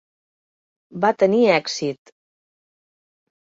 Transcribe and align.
Va 1.03 1.11
tenir 1.23 1.41
èxit. 1.59 2.15